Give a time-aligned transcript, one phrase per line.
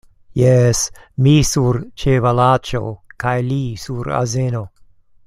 [0.39, 0.79] Jes;
[1.25, 2.81] mi sur ĉevalaĉo
[3.25, 4.65] kaj li sur azeno.